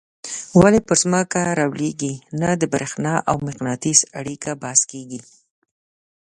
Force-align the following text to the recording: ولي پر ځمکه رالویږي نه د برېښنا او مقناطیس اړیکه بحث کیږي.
ولي 0.59 0.81
پر 0.87 0.95
ځمکه 1.03 1.39
رالویږي 1.59 2.13
نه 2.41 2.49
د 2.61 2.63
برېښنا 2.73 3.13
او 3.29 3.35
مقناطیس 3.47 3.99
اړیکه 4.19 4.49
بحث 4.63 4.81
کیږي. 4.91 5.19